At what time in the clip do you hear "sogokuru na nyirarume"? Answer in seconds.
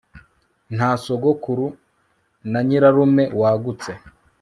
1.03-3.23